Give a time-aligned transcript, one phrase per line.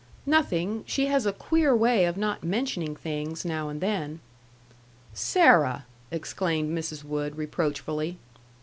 [0.25, 0.83] "Nothing.
[0.87, 4.19] She has a queer way of not mentioning things, now and then."
[5.13, 7.03] "Sarah!" exclaimed Mrs.
[7.03, 8.17] Wood, reproachfully.